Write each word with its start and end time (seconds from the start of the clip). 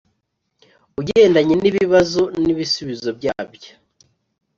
ugendanye 0.99 1.53
nibibazo 1.57 2.21
n’ibisubizo 2.43 3.09
byabyo 3.17 3.71